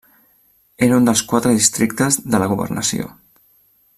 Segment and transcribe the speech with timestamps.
[0.85, 3.13] Era un dels quatre districtes de la governació.